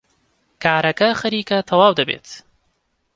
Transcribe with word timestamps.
کارەکە 0.63 1.09
خەریکە 1.19 1.57
تەواو 1.67 1.97
دەبێت. 1.99 2.27